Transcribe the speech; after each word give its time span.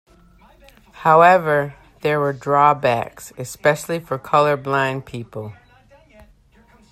However, 1.05 1.75
there 2.01 2.19
were 2.19 2.33
drawbacks, 2.33 3.31
especially 3.37 3.99
for 3.99 4.17
color 4.17 4.57
blind 4.57 5.05
people. 5.05 5.53